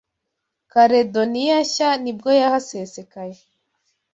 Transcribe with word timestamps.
Caledoniya 0.71 1.57
Nshya 1.65 1.89
nibwo 2.03 2.29
yahasesekaye 2.41 3.37